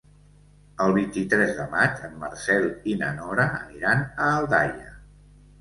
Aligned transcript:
El 0.85 0.93
vint-i-tres 0.95 1.51
de 1.59 1.67
maig 1.75 2.01
en 2.09 2.17
Marcel 2.23 2.65
i 2.95 2.97
na 3.03 3.13
Nora 3.21 3.47
aniran 3.61 4.03
a 4.07 4.31
Aldaia. 4.41 4.91